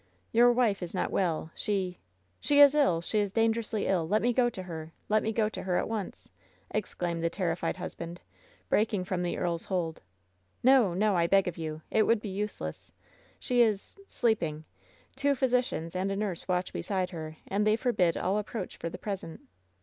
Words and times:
"Your 0.31 0.51
wife 0.51 0.81
is 0.81 0.95
not 0.95 1.11
well. 1.11 1.51
She^" 1.55 1.97
"She 2.41 2.59
is 2.59 2.73
ill! 2.73 3.01
She 3.01 3.19
is 3.19 3.31
dangerously 3.31 3.85
ill! 3.85 4.07
Let 4.07 4.23
me 4.23 4.33
go 4.33 4.49
to 4.49 4.63
herl 4.63 4.89
Let 5.09 5.21
me 5.21 5.31
go 5.31 5.47
to 5.49 5.61
her 5.61 5.77
at 5.77 5.87
once!" 5.87 6.27
exclaimed 6.71 7.23
the 7.23 7.29
terrified 7.29 7.77
hus 7.77 7.93
band, 7.93 8.19
breaking 8.67 9.03
from 9.05 9.21
the 9.21 9.37
earl's 9.37 9.65
hold. 9.65 10.01
"No, 10.63 10.95
no, 10.95 11.15
I 11.15 11.27
beg 11.27 11.47
of 11.47 11.55
you! 11.55 11.83
It 11.91 12.01
would 12.07 12.19
be* 12.19 12.29
useless! 12.29 12.91
She 13.39 13.61
is— 13.61 13.93
sleeping! 14.07 14.65
Two 15.15 15.35
physicians 15.35 15.95
and 15.95 16.11
a 16.11 16.15
nurse 16.15 16.47
watch 16.47 16.73
beside 16.73 17.11
her, 17.11 17.37
and 17.47 17.67
they 17.67 17.75
forbid 17.75 18.17
all 18.17 18.39
approach 18.39 18.77
for 18.77 18.89
the 18.89 18.97
present. 18.97 19.41